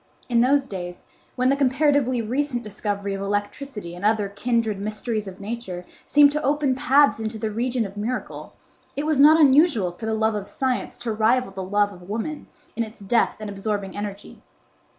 [0.29, 1.03] In those days
[1.35, 6.41] when the comparatively recent discovery of electricity and other kindred mysteries of Nature seemed to
[6.41, 8.55] open paths into the region of miracle,
[8.95, 12.47] it was not unusual for the love of science to rival the love of woman
[12.75, 14.41] in its depth and absorbing energy.